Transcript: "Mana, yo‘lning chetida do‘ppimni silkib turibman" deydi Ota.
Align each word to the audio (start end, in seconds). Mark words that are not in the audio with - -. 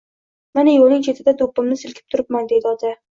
"Mana, 0.59 0.71
yo‘lning 0.77 1.03
chetida 1.07 1.33
do‘ppimni 1.41 1.77
silkib 1.81 2.09
turibman" 2.15 2.49
deydi 2.53 2.69
Ota. 2.73 2.91